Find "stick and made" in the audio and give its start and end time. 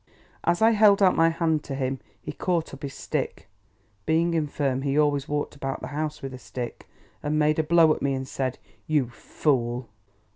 6.39-7.59